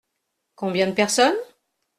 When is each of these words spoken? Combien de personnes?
Combien 0.55 0.87
de 0.87 0.93
personnes? 0.93 1.37